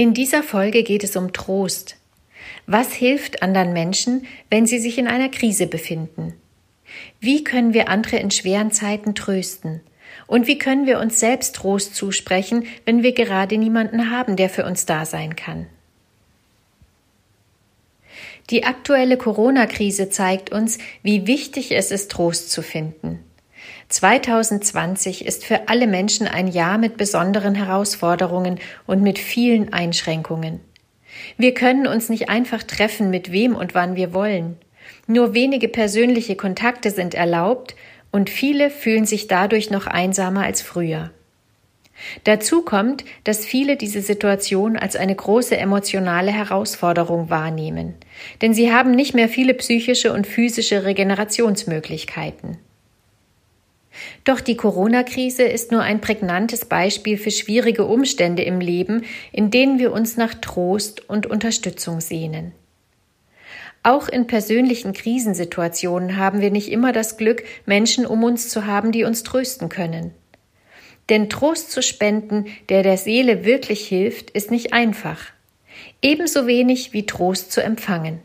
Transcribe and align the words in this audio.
In 0.00 0.14
dieser 0.14 0.42
Folge 0.42 0.82
geht 0.82 1.04
es 1.04 1.14
um 1.14 1.34
Trost. 1.34 1.96
Was 2.66 2.94
hilft 2.94 3.42
anderen 3.42 3.74
Menschen, 3.74 4.26
wenn 4.48 4.64
sie 4.64 4.78
sich 4.78 4.96
in 4.96 5.06
einer 5.06 5.28
Krise 5.28 5.66
befinden? 5.66 6.32
Wie 7.20 7.44
können 7.44 7.74
wir 7.74 7.90
andere 7.90 8.16
in 8.16 8.30
schweren 8.30 8.72
Zeiten 8.72 9.14
trösten? 9.14 9.82
Und 10.26 10.46
wie 10.46 10.56
können 10.56 10.86
wir 10.86 11.00
uns 11.00 11.20
selbst 11.20 11.54
Trost 11.54 11.94
zusprechen, 11.94 12.64
wenn 12.86 13.02
wir 13.02 13.12
gerade 13.12 13.58
niemanden 13.58 14.10
haben, 14.10 14.36
der 14.36 14.48
für 14.48 14.64
uns 14.64 14.86
da 14.86 15.04
sein 15.04 15.36
kann? 15.36 15.66
Die 18.48 18.64
aktuelle 18.64 19.18
Corona-Krise 19.18 20.08
zeigt 20.08 20.50
uns, 20.50 20.78
wie 21.02 21.26
wichtig 21.26 21.72
es 21.72 21.90
ist, 21.90 22.10
Trost 22.10 22.50
zu 22.50 22.62
finden. 22.62 23.22
2020 23.88 25.26
ist 25.26 25.44
für 25.44 25.68
alle 25.68 25.86
Menschen 25.86 26.28
ein 26.28 26.48
Jahr 26.48 26.78
mit 26.78 26.96
besonderen 26.96 27.54
Herausforderungen 27.54 28.58
und 28.86 29.02
mit 29.02 29.18
vielen 29.18 29.72
Einschränkungen. 29.72 30.60
Wir 31.36 31.54
können 31.54 31.86
uns 31.86 32.08
nicht 32.08 32.28
einfach 32.28 32.62
treffen, 32.62 33.10
mit 33.10 33.32
wem 33.32 33.56
und 33.56 33.74
wann 33.74 33.96
wir 33.96 34.14
wollen. 34.14 34.56
Nur 35.06 35.34
wenige 35.34 35.68
persönliche 35.68 36.36
Kontakte 36.36 36.90
sind 36.90 37.14
erlaubt 37.14 37.74
und 38.12 38.30
viele 38.30 38.70
fühlen 38.70 39.06
sich 39.06 39.26
dadurch 39.26 39.70
noch 39.70 39.86
einsamer 39.86 40.44
als 40.44 40.62
früher. 40.62 41.10
Dazu 42.24 42.62
kommt, 42.62 43.04
dass 43.24 43.44
viele 43.44 43.76
diese 43.76 44.00
Situation 44.00 44.76
als 44.76 44.96
eine 44.96 45.14
große 45.14 45.56
emotionale 45.56 46.30
Herausforderung 46.30 47.28
wahrnehmen, 47.28 47.94
denn 48.40 48.54
sie 48.54 48.72
haben 48.72 48.92
nicht 48.92 49.14
mehr 49.14 49.28
viele 49.28 49.54
psychische 49.54 50.12
und 50.12 50.26
physische 50.26 50.84
Regenerationsmöglichkeiten. 50.84 52.56
Doch 54.24 54.40
die 54.40 54.56
Corona-Krise 54.56 55.44
ist 55.44 55.72
nur 55.72 55.82
ein 55.82 56.00
prägnantes 56.00 56.64
Beispiel 56.64 57.16
für 57.16 57.30
schwierige 57.30 57.86
Umstände 57.86 58.42
im 58.42 58.60
Leben, 58.60 59.04
in 59.32 59.50
denen 59.50 59.78
wir 59.78 59.92
uns 59.92 60.16
nach 60.16 60.34
Trost 60.34 61.08
und 61.08 61.26
Unterstützung 61.26 62.00
sehnen. 62.00 62.52
Auch 63.82 64.08
in 64.08 64.26
persönlichen 64.26 64.92
Krisensituationen 64.92 66.18
haben 66.18 66.42
wir 66.42 66.50
nicht 66.50 66.70
immer 66.70 66.92
das 66.92 67.16
Glück, 67.16 67.44
Menschen 67.64 68.04
um 68.04 68.22
uns 68.24 68.50
zu 68.50 68.66
haben, 68.66 68.92
die 68.92 69.04
uns 69.04 69.22
trösten 69.22 69.70
können. 69.70 70.12
Denn 71.08 71.30
Trost 71.30 71.72
zu 71.72 71.82
spenden, 71.82 72.46
der 72.68 72.82
der 72.82 72.98
Seele 72.98 73.44
wirklich 73.44 73.88
hilft, 73.88 74.30
ist 74.30 74.50
nicht 74.50 74.74
einfach. 74.74 75.32
Ebenso 76.02 76.46
wenig 76.46 76.92
wie 76.92 77.06
Trost 77.06 77.52
zu 77.52 77.62
empfangen. 77.62 78.20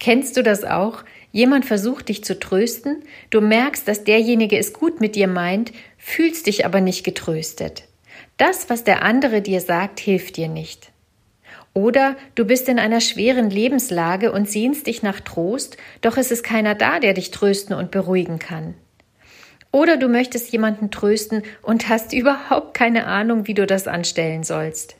Kennst 0.00 0.36
du 0.36 0.42
das 0.42 0.64
auch? 0.64 1.04
Jemand 1.32 1.66
versucht 1.66 2.08
dich 2.08 2.24
zu 2.24 2.38
trösten, 2.38 3.02
du 3.30 3.40
merkst, 3.40 3.86
dass 3.86 4.04
derjenige 4.04 4.58
es 4.58 4.72
gut 4.72 5.00
mit 5.00 5.14
dir 5.14 5.28
meint, 5.28 5.72
fühlst 5.98 6.46
dich 6.46 6.64
aber 6.64 6.80
nicht 6.80 7.04
getröstet. 7.04 7.84
Das, 8.38 8.70
was 8.70 8.84
der 8.84 9.02
andere 9.02 9.42
dir 9.42 9.60
sagt, 9.60 10.00
hilft 10.00 10.36
dir 10.36 10.48
nicht. 10.48 10.90
Oder 11.74 12.16
du 12.34 12.44
bist 12.44 12.68
in 12.68 12.78
einer 12.78 13.00
schweren 13.00 13.50
Lebenslage 13.50 14.32
und 14.32 14.48
sehnst 14.48 14.86
dich 14.86 15.02
nach 15.02 15.20
Trost, 15.20 15.76
doch 16.00 16.16
es 16.16 16.30
ist 16.30 16.42
keiner 16.42 16.74
da, 16.74 16.98
der 16.98 17.14
dich 17.14 17.30
trösten 17.30 17.74
und 17.74 17.90
beruhigen 17.90 18.38
kann. 18.38 18.74
Oder 19.70 19.96
du 19.96 20.08
möchtest 20.08 20.50
jemanden 20.50 20.90
trösten 20.90 21.42
und 21.62 21.88
hast 21.88 22.12
überhaupt 22.14 22.74
keine 22.74 23.06
Ahnung, 23.06 23.46
wie 23.46 23.54
du 23.54 23.66
das 23.66 23.86
anstellen 23.86 24.44
sollst. 24.44 24.96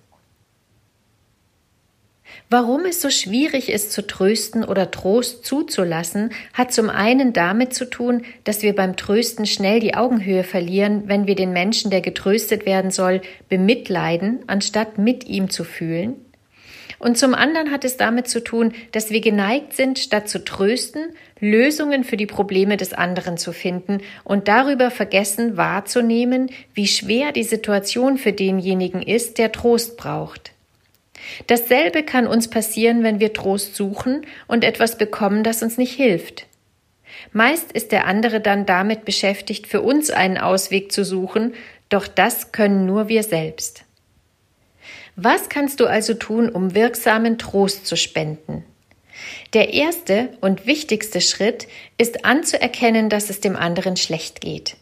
Warum 2.50 2.84
es 2.86 3.02
so 3.02 3.10
schwierig 3.10 3.70
ist 3.70 3.92
zu 3.92 4.06
trösten 4.06 4.64
oder 4.64 4.90
Trost 4.90 5.44
zuzulassen, 5.44 6.30
hat 6.54 6.72
zum 6.72 6.88
einen 6.88 7.32
damit 7.32 7.74
zu 7.74 7.84
tun, 7.84 8.22
dass 8.44 8.62
wir 8.62 8.74
beim 8.74 8.96
Trösten 8.96 9.44
schnell 9.46 9.80
die 9.80 9.94
Augenhöhe 9.94 10.44
verlieren, 10.44 11.04
wenn 11.06 11.26
wir 11.26 11.34
den 11.34 11.52
Menschen, 11.52 11.90
der 11.90 12.00
getröstet 12.00 12.64
werden 12.66 12.90
soll, 12.90 13.20
bemitleiden, 13.48 14.40
anstatt 14.46 14.98
mit 14.98 15.28
ihm 15.28 15.50
zu 15.50 15.64
fühlen. 15.64 16.16
Und 16.98 17.16
zum 17.16 17.34
anderen 17.34 17.70
hat 17.70 17.84
es 17.84 17.96
damit 17.96 18.28
zu 18.28 18.42
tun, 18.42 18.72
dass 18.92 19.10
wir 19.10 19.20
geneigt 19.20 19.74
sind, 19.74 19.98
statt 19.98 20.28
zu 20.28 20.44
trösten, 20.44 21.12
Lösungen 21.38 22.02
für 22.02 22.16
die 22.16 22.26
Probleme 22.26 22.76
des 22.76 22.92
anderen 22.92 23.36
zu 23.36 23.52
finden 23.52 23.98
und 24.24 24.48
darüber 24.48 24.90
vergessen 24.90 25.56
wahrzunehmen, 25.56 26.50
wie 26.74 26.88
schwer 26.88 27.32
die 27.32 27.44
Situation 27.44 28.18
für 28.18 28.32
denjenigen 28.32 29.02
ist, 29.02 29.38
der 29.38 29.52
Trost 29.52 29.96
braucht. 29.96 30.52
Dasselbe 31.46 32.02
kann 32.02 32.26
uns 32.26 32.48
passieren, 32.48 33.02
wenn 33.02 33.20
wir 33.20 33.32
Trost 33.32 33.76
suchen 33.76 34.26
und 34.46 34.64
etwas 34.64 34.98
bekommen, 34.98 35.44
das 35.44 35.62
uns 35.62 35.78
nicht 35.78 35.94
hilft. 35.94 36.46
Meist 37.32 37.72
ist 37.72 37.92
der 37.92 38.06
andere 38.06 38.40
dann 38.40 38.66
damit 38.66 39.04
beschäftigt, 39.04 39.66
für 39.66 39.80
uns 39.80 40.10
einen 40.10 40.38
Ausweg 40.38 40.92
zu 40.92 41.04
suchen, 41.04 41.54
doch 41.88 42.06
das 42.06 42.52
können 42.52 42.86
nur 42.86 43.08
wir 43.08 43.22
selbst. 43.22 43.84
Was 45.16 45.48
kannst 45.48 45.80
du 45.80 45.86
also 45.86 46.14
tun, 46.14 46.48
um 46.48 46.74
wirksamen 46.74 47.38
Trost 47.38 47.86
zu 47.86 47.96
spenden? 47.96 48.64
Der 49.52 49.74
erste 49.74 50.28
und 50.40 50.66
wichtigste 50.66 51.20
Schritt 51.20 51.66
ist 51.96 52.24
anzuerkennen, 52.24 53.08
dass 53.08 53.30
es 53.30 53.40
dem 53.40 53.56
anderen 53.56 53.96
schlecht 53.96 54.40
geht. 54.40 54.76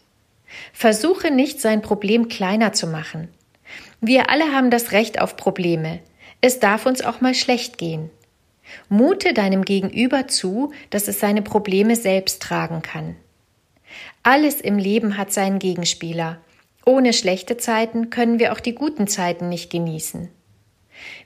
Versuche 0.72 1.30
nicht, 1.30 1.60
sein 1.60 1.80
Problem 1.80 2.28
kleiner 2.28 2.72
zu 2.72 2.86
machen. 2.86 3.28
Wir 4.00 4.28
alle 4.30 4.53
haben 4.53 4.70
das 4.70 4.92
Recht 4.92 5.20
auf 5.20 5.36
Probleme. 5.36 6.00
Es 6.41 6.60
darf 6.60 6.86
uns 6.86 7.02
auch 7.02 7.20
mal 7.20 7.34
schlecht 7.34 7.78
gehen. 7.78 8.10
Mute 8.88 9.32
deinem 9.32 9.64
Gegenüber 9.64 10.28
zu, 10.28 10.72
dass 10.91 11.08
es 11.08 11.20
seine 11.20 11.42
Probleme 11.42 11.97
selbst 11.97 12.42
tragen 12.42 12.82
kann. 12.82 13.16
Alles 14.22 14.60
im 14.60 14.78
Leben 14.78 15.16
hat 15.16 15.32
seinen 15.32 15.58
Gegenspieler. 15.58 16.38
Ohne 16.84 17.12
schlechte 17.12 17.56
Zeiten 17.56 18.10
können 18.10 18.38
wir 18.38 18.52
auch 18.52 18.60
die 18.60 18.74
guten 18.74 19.06
Zeiten 19.06 19.48
nicht 19.48 19.70
genießen. 19.70 20.28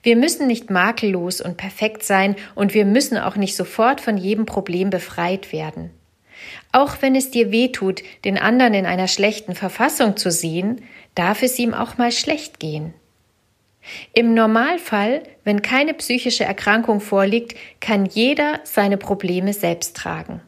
Wir 0.03 0.17
müssen 0.17 0.47
nicht 0.47 0.71
makellos 0.71 1.41
und 1.41 1.57
perfekt 1.57 2.03
sein 2.03 2.37
und 2.55 2.75
wir 2.75 2.85
müssen 2.85 3.19
auch 3.19 3.37
nicht 3.37 3.57
sofort 3.57 4.01
von 4.01 4.17
jedem 4.17 4.47
Problem 4.47 4.91
befreit 4.91 5.53
werden. 5.53 5.91
Auch 6.73 6.97
wenn 7.01 7.15
es 7.15 7.31
dir 7.31 7.53
weh 7.53 7.69
tut, 7.69 8.03
den 8.25 8.39
anderen 8.39 8.75
in 8.75 8.87
einer 8.87 9.09
schlechten 9.09 9.55
Verfassung 9.55 10.17
zu 10.17 10.31
sehen, 10.31 10.83
darf 11.15 11.43
es 11.43 11.59
ihm 11.59 11.75
auch 11.75 11.99
mal 11.99 12.13
schlecht 12.13 12.59
gehen. 12.61 12.95
Im 14.13 14.35
Normalfall, 14.35 15.23
wenn 15.45 15.63
keine 15.63 15.95
psychische 15.95 16.45
Erkrankung 16.45 17.01
vorliegt, 17.01 17.55
kann 17.81 18.07
jeder 18.07 18.61
seine 18.65 18.97
Probleme 18.97 19.53
selbst 19.53 19.97
tragen. 19.97 20.43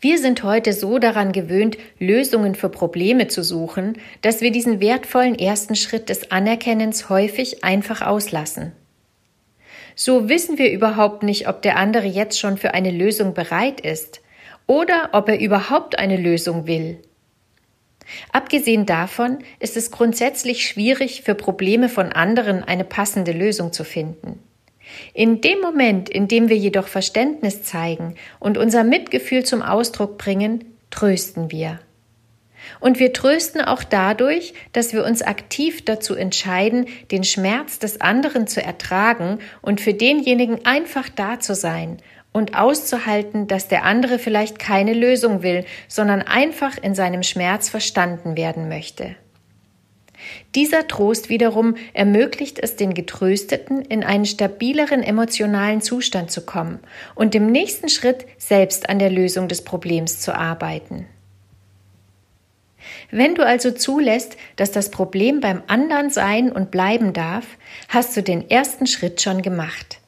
Wir 0.00 0.18
sind 0.18 0.42
heute 0.42 0.72
so 0.72 0.98
daran 0.98 1.32
gewöhnt, 1.32 1.78
Lösungen 1.98 2.54
für 2.54 2.68
Probleme 2.68 3.28
zu 3.28 3.42
suchen, 3.42 3.98
dass 4.20 4.40
wir 4.40 4.50
diesen 4.50 4.80
wertvollen 4.80 5.38
ersten 5.38 5.76
Schritt 5.76 6.08
des 6.08 6.30
Anerkennens 6.30 7.08
häufig 7.08 7.64
einfach 7.64 8.02
auslassen. 8.02 8.72
So 9.94 10.28
wissen 10.28 10.58
wir 10.58 10.72
überhaupt 10.72 11.22
nicht, 11.22 11.48
ob 11.48 11.62
der 11.62 11.76
andere 11.76 12.06
jetzt 12.06 12.40
schon 12.40 12.56
für 12.56 12.74
eine 12.74 12.90
Lösung 12.90 13.34
bereit 13.34 13.80
ist 13.80 14.22
oder 14.66 15.10
ob 15.12 15.28
er 15.28 15.38
überhaupt 15.38 15.98
eine 15.98 16.16
Lösung 16.16 16.66
will. 16.66 16.98
Abgesehen 18.32 18.86
davon 18.86 19.38
ist 19.58 19.76
es 19.76 19.90
grundsätzlich 19.90 20.66
schwierig, 20.66 21.22
für 21.22 21.34
Probleme 21.34 21.88
von 21.88 22.12
anderen 22.12 22.64
eine 22.64 22.84
passende 22.84 23.32
Lösung 23.32 23.72
zu 23.72 23.84
finden. 23.84 24.38
In 25.14 25.40
dem 25.40 25.60
Moment, 25.60 26.08
in 26.08 26.28
dem 26.28 26.48
wir 26.48 26.56
jedoch 26.56 26.88
Verständnis 26.88 27.62
zeigen 27.62 28.14
und 28.38 28.58
unser 28.58 28.84
Mitgefühl 28.84 29.44
zum 29.44 29.62
Ausdruck 29.62 30.18
bringen, 30.18 30.64
trösten 30.90 31.50
wir. 31.50 31.80
Und 32.80 32.98
wir 32.98 33.12
trösten 33.12 33.60
auch 33.60 33.82
dadurch, 33.82 34.54
dass 34.72 34.92
wir 34.92 35.04
uns 35.04 35.22
aktiv 35.22 35.84
dazu 35.84 36.14
entscheiden, 36.14 36.86
den 37.10 37.24
Schmerz 37.24 37.78
des 37.78 38.00
anderen 38.00 38.46
zu 38.46 38.62
ertragen 38.62 39.38
und 39.62 39.80
für 39.80 39.94
denjenigen 39.94 40.64
einfach 40.64 41.08
da 41.08 41.40
zu 41.40 41.54
sein 41.54 41.98
und 42.32 42.56
auszuhalten, 42.56 43.46
dass 43.46 43.68
der 43.68 43.84
andere 43.84 44.18
vielleicht 44.18 44.58
keine 44.58 44.94
Lösung 44.94 45.42
will, 45.42 45.64
sondern 45.88 46.22
einfach 46.22 46.78
in 46.78 46.94
seinem 46.94 47.22
Schmerz 47.22 47.68
verstanden 47.68 48.36
werden 48.36 48.68
möchte. 48.68 49.16
Dieser 50.54 50.86
Trost 50.86 51.28
wiederum 51.28 51.76
ermöglicht 51.94 52.58
es 52.58 52.76
den 52.76 52.94
Getrösteten, 52.94 53.82
in 53.82 54.04
einen 54.04 54.24
stabileren 54.24 55.02
emotionalen 55.02 55.80
Zustand 55.80 56.30
zu 56.30 56.42
kommen 56.42 56.78
und 57.14 57.34
im 57.34 57.50
nächsten 57.50 57.88
Schritt 57.88 58.26
selbst 58.38 58.88
an 58.88 58.98
der 58.98 59.10
Lösung 59.10 59.48
des 59.48 59.64
Problems 59.64 60.20
zu 60.20 60.34
arbeiten. 60.34 61.06
Wenn 63.10 63.34
du 63.34 63.44
also 63.44 63.70
zulässt, 63.70 64.36
dass 64.56 64.72
das 64.72 64.90
Problem 64.90 65.40
beim 65.40 65.62
anderen 65.66 66.10
sein 66.10 66.50
und 66.50 66.70
bleiben 66.70 67.12
darf, 67.12 67.46
hast 67.88 68.16
du 68.16 68.22
den 68.22 68.48
ersten 68.48 68.86
Schritt 68.86 69.20
schon 69.20 69.42
gemacht. 69.42 70.01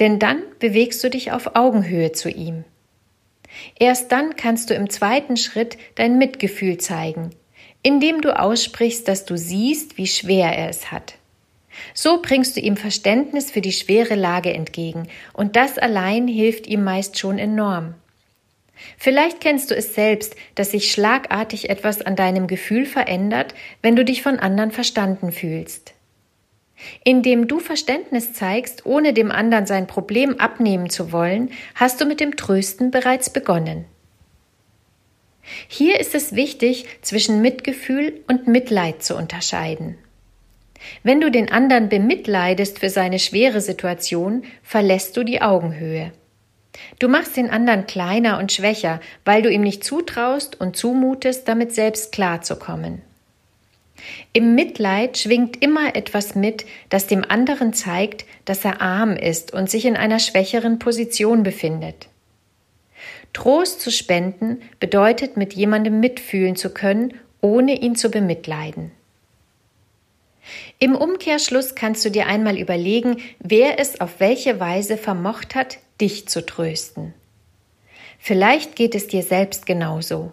Denn 0.00 0.18
dann 0.18 0.42
bewegst 0.58 1.02
du 1.04 1.10
dich 1.10 1.32
auf 1.32 1.54
Augenhöhe 1.54 2.12
zu 2.12 2.28
ihm. 2.28 2.64
Erst 3.78 4.12
dann 4.12 4.36
kannst 4.36 4.70
du 4.70 4.74
im 4.74 4.90
zweiten 4.90 5.36
Schritt 5.36 5.78
dein 5.94 6.18
Mitgefühl 6.18 6.78
zeigen, 6.78 7.30
indem 7.82 8.20
du 8.20 8.38
aussprichst, 8.38 9.08
dass 9.08 9.24
du 9.24 9.36
siehst, 9.36 9.96
wie 9.98 10.06
schwer 10.06 10.52
er 10.52 10.68
es 10.68 10.90
hat. 10.90 11.14
So 11.94 12.20
bringst 12.22 12.56
du 12.56 12.60
ihm 12.60 12.76
Verständnis 12.76 13.50
für 13.50 13.60
die 13.60 13.72
schwere 13.72 14.14
Lage 14.14 14.52
entgegen, 14.52 15.08
und 15.32 15.56
das 15.56 15.78
allein 15.78 16.26
hilft 16.26 16.66
ihm 16.66 16.84
meist 16.84 17.18
schon 17.18 17.38
enorm. 17.38 17.94
Vielleicht 18.98 19.40
kennst 19.40 19.70
du 19.70 19.74
es 19.74 19.94
selbst, 19.94 20.36
dass 20.54 20.70
sich 20.70 20.92
schlagartig 20.92 21.70
etwas 21.70 22.02
an 22.02 22.16
deinem 22.16 22.46
Gefühl 22.46 22.84
verändert, 22.86 23.54
wenn 23.82 23.96
du 23.96 24.04
dich 24.04 24.22
von 24.22 24.38
anderen 24.38 24.70
verstanden 24.70 25.32
fühlst. 25.32 25.94
Indem 27.04 27.48
du 27.48 27.58
Verständnis 27.58 28.32
zeigst, 28.32 28.84
ohne 28.84 29.12
dem 29.12 29.30
anderen 29.30 29.66
sein 29.66 29.86
Problem 29.86 30.38
abnehmen 30.38 30.90
zu 30.90 31.12
wollen, 31.12 31.50
hast 31.74 32.00
du 32.00 32.04
mit 32.04 32.20
dem 32.20 32.36
Trösten 32.36 32.90
bereits 32.90 33.30
begonnen. 33.30 33.86
Hier 35.68 36.00
ist 36.00 36.14
es 36.14 36.34
wichtig, 36.34 36.86
zwischen 37.02 37.40
Mitgefühl 37.40 38.20
und 38.26 38.48
Mitleid 38.48 39.02
zu 39.02 39.16
unterscheiden. 39.16 39.96
Wenn 41.02 41.20
du 41.20 41.30
den 41.30 41.50
anderen 41.50 41.88
bemitleidest 41.88 42.78
für 42.80 42.90
seine 42.90 43.18
schwere 43.18 43.60
Situation, 43.60 44.44
verlässt 44.62 45.16
du 45.16 45.24
die 45.24 45.40
Augenhöhe. 45.40 46.12
Du 46.98 47.08
machst 47.08 47.36
den 47.36 47.50
anderen 47.50 47.86
kleiner 47.86 48.38
und 48.38 48.52
schwächer, 48.52 49.00
weil 49.24 49.40
du 49.40 49.50
ihm 49.50 49.62
nicht 49.62 49.82
zutraust 49.82 50.60
und 50.60 50.76
zumutest, 50.76 51.48
damit 51.48 51.74
selbst 51.74 52.12
klarzukommen. 52.12 53.00
Im 54.32 54.54
Mitleid 54.54 55.18
schwingt 55.18 55.62
immer 55.62 55.96
etwas 55.96 56.34
mit, 56.34 56.66
das 56.88 57.06
dem 57.06 57.24
anderen 57.28 57.72
zeigt, 57.72 58.24
dass 58.44 58.64
er 58.64 58.80
arm 58.80 59.16
ist 59.16 59.52
und 59.52 59.70
sich 59.70 59.84
in 59.84 59.96
einer 59.96 60.18
schwächeren 60.18 60.78
Position 60.78 61.42
befindet. 61.42 62.08
Trost 63.32 63.80
zu 63.80 63.90
spenden 63.90 64.62
bedeutet, 64.80 65.36
mit 65.36 65.54
jemandem 65.54 66.00
mitfühlen 66.00 66.56
zu 66.56 66.70
können, 66.70 67.14
ohne 67.40 67.80
ihn 67.80 67.96
zu 67.96 68.10
bemitleiden. 68.10 68.92
Im 70.78 70.94
Umkehrschluss 70.94 71.74
kannst 71.74 72.04
du 72.04 72.10
dir 72.10 72.26
einmal 72.26 72.58
überlegen, 72.58 73.18
wer 73.38 73.80
es 73.80 74.00
auf 74.00 74.20
welche 74.20 74.60
Weise 74.60 74.96
vermocht 74.96 75.54
hat, 75.54 75.78
dich 76.00 76.28
zu 76.28 76.44
trösten. 76.44 77.14
Vielleicht 78.18 78.76
geht 78.76 78.94
es 78.94 79.06
dir 79.06 79.22
selbst 79.22 79.66
genauso. 79.66 80.32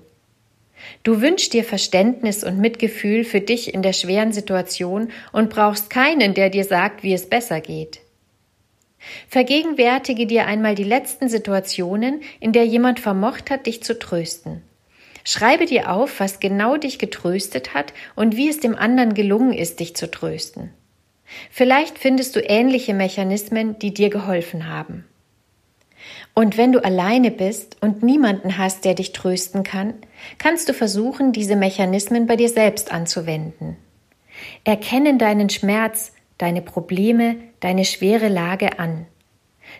Du 1.03 1.21
wünschst 1.21 1.53
dir 1.53 1.63
Verständnis 1.63 2.43
und 2.43 2.59
Mitgefühl 2.59 3.23
für 3.23 3.41
dich 3.41 3.73
in 3.73 3.81
der 3.81 3.93
schweren 3.93 4.31
Situation 4.31 5.11
und 5.31 5.49
brauchst 5.49 5.89
keinen, 5.89 6.33
der 6.33 6.49
dir 6.49 6.63
sagt, 6.63 7.03
wie 7.03 7.13
es 7.13 7.29
besser 7.29 7.61
geht. 7.61 8.01
Vergegenwärtige 9.27 10.25
dir 10.25 10.45
einmal 10.45 10.75
die 10.75 10.83
letzten 10.83 11.27
Situationen, 11.27 12.21
in 12.39 12.53
der 12.53 12.65
jemand 12.65 12.99
vermocht 12.99 13.49
hat, 13.49 13.65
dich 13.65 13.83
zu 13.83 13.99
trösten. 13.99 14.61
Schreibe 15.25 15.65
dir 15.65 15.91
auf, 15.91 16.19
was 16.19 16.39
genau 16.39 16.77
dich 16.77 16.99
getröstet 16.99 17.73
hat 17.73 17.93
und 18.15 18.35
wie 18.35 18.49
es 18.49 18.59
dem 18.59 18.75
anderen 18.75 19.13
gelungen 19.13 19.53
ist, 19.53 19.79
dich 19.79 19.95
zu 19.95 20.11
trösten. 20.11 20.71
Vielleicht 21.49 21.97
findest 21.97 22.35
du 22.35 22.41
ähnliche 22.41 22.93
Mechanismen, 22.93 23.79
die 23.79 23.93
dir 23.93 24.09
geholfen 24.09 24.67
haben. 24.67 25.05
Und 26.33 26.57
wenn 26.57 26.71
du 26.71 26.83
alleine 26.83 27.31
bist 27.31 27.77
und 27.81 28.03
niemanden 28.03 28.57
hast, 28.57 28.85
der 28.85 28.95
dich 28.95 29.11
trösten 29.11 29.63
kann, 29.63 29.93
kannst 30.37 30.67
du 30.67 30.73
versuchen, 30.73 31.31
diese 31.31 31.55
Mechanismen 31.55 32.25
bei 32.25 32.35
dir 32.35 32.49
selbst 32.49 32.91
anzuwenden. 32.91 33.77
Erkennen 34.63 35.19
deinen 35.19 35.49
Schmerz, 35.49 36.13
deine 36.37 36.61
Probleme, 36.61 37.35
deine 37.59 37.85
schwere 37.85 38.27
Lage 38.27 38.79
an. 38.79 39.05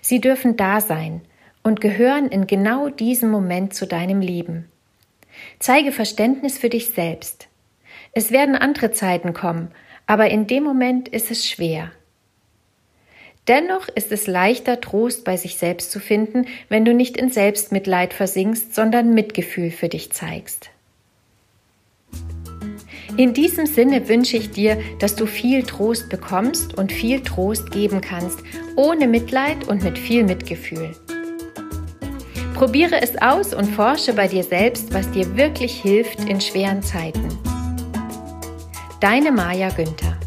Sie 0.02 0.22
dürfen 0.22 0.58
da 0.58 0.80
sein 0.80 1.22
und 1.64 1.81
gehören 1.81 2.28
in 2.28 2.48
genau 2.48 2.90
diesem 2.90 3.31
Moment 3.31 3.74
zu 3.74 3.88
deinem 3.88 4.22
Leben. 4.22 4.69
Zeige 5.60 5.92
Verständnis 5.92 6.58
für 6.58 6.69
dich 6.69 6.90
selbst. 6.90 7.48
Es 8.12 8.31
werden 8.31 8.56
andere 8.56 8.92
Zeiten 8.92 9.34
kommen, 9.34 9.72
aber 10.06 10.30
in 10.30 10.46
dem 10.46 10.64
Moment 10.64 11.08
ist 11.08 11.31
es 11.31 11.50
schwer. 11.50 11.92
Dennoch 13.50 13.90
ist 13.90 14.12
es 14.13 14.25
leichter, 14.25 14.80
Trost 14.80 15.25
bei 15.25 15.36
sich 15.36 15.57
selbst 15.57 15.92
zu 15.92 16.00
finden, 16.00 16.45
wenn 16.69 16.86
du 16.86 16.94
nicht 16.94 17.18
in 17.18 17.30
Selbstmitleid 17.30 18.13
versinkst, 18.13 18.74
sondern 18.74 19.13
Mitgefühl 19.13 19.69
für 19.69 19.90
dich 19.90 20.13
zeigst. 20.13 20.69
In 23.18 23.34
diesem 23.34 23.66
Sinne 23.66 24.07
wünsche 24.07 24.38
ich 24.38 24.51
dir, 24.51 24.81
dass 25.00 25.16
du 25.16 25.25
viel 25.25 25.63
Trost 25.63 26.10
bekommst 26.10 26.78
und 26.78 26.92
viel 26.92 27.22
Trost 27.22 27.69
geben 27.72 28.00
kannst, 28.00 28.40
ohne 28.78 29.07
Mitleid 29.07 29.68
und 29.68 29.84
mit 29.84 30.00
viel 30.00 30.24
Mitgefühl. 30.24 30.95
Probiere 32.56 33.01
es 33.01 33.22
aus 33.22 33.54
und 33.54 33.66
forsche 33.66 34.13
bei 34.13 34.28
dir 34.28 34.44
selbst, 34.44 34.94
was 34.94 35.12
dir 35.12 35.36
wirklich 35.36 35.81
hilft 35.81 36.22
in 36.30 36.40
schweren 36.40 36.81
Zeiten. 36.81 37.28
Deine 39.01 39.34
Maja 39.34 39.69
Günther 39.69 40.23